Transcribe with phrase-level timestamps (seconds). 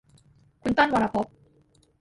[0.61, 1.25] คุณเติ้ล วรภพ